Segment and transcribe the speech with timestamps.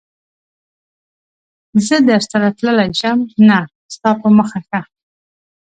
[1.87, 3.17] زه درسره تللای شم؟
[3.49, 3.59] نه،
[3.93, 4.79] ستا په مخه ښه.